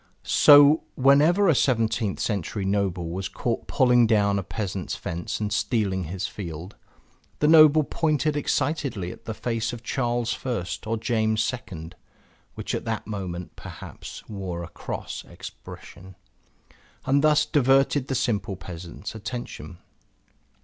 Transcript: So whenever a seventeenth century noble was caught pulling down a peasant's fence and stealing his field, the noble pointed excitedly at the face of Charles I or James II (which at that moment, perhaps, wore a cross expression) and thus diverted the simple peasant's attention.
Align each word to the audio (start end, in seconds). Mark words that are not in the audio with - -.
So 0.23 0.81
whenever 0.95 1.47
a 1.47 1.53
seventeenth 1.53 2.19
century 2.19 2.65
noble 2.65 3.11
was 3.11 3.29
caught 3.29 3.67
pulling 3.67 4.07
down 4.07 4.39
a 4.39 4.43
peasant's 4.43 4.95
fence 4.95 5.39
and 5.39 5.53
stealing 5.53 6.05
his 6.05 6.25
field, 6.25 6.75
the 7.37 7.47
noble 7.47 7.83
pointed 7.83 8.35
excitedly 8.35 9.11
at 9.11 9.25
the 9.25 9.35
face 9.35 9.73
of 9.73 9.83
Charles 9.83 10.39
I 10.43 10.65
or 10.87 10.97
James 10.97 11.53
II 11.53 11.91
(which 12.55 12.73
at 12.73 12.85
that 12.85 13.05
moment, 13.05 13.55
perhaps, 13.55 14.27
wore 14.27 14.63
a 14.63 14.69
cross 14.69 15.23
expression) 15.29 16.15
and 17.05 17.23
thus 17.23 17.45
diverted 17.45 18.07
the 18.07 18.15
simple 18.15 18.55
peasant's 18.55 19.13
attention. 19.13 19.77